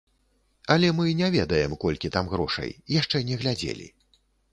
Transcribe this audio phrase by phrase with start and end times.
[0.75, 3.87] Але мы не ведаем, колькі там грошай, яшчэ не глядзелі.